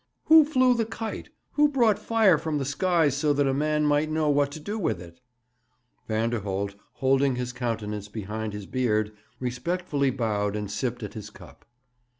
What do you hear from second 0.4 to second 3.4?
flew the kite? Who brought fire from the skies so